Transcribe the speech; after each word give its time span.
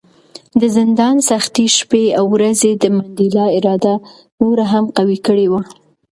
د 0.59 0.63
زندان 0.77 1.15
سختې 1.29 1.65
شپې 1.77 2.03
او 2.17 2.25
ورځې 2.35 2.71
د 2.75 2.83
منډېلا 2.95 3.45
اراده 3.57 3.93
نوره 4.39 4.65
هم 4.73 4.85
قوي 4.97 5.17
کړې 5.27 5.45
وه. 5.51 5.61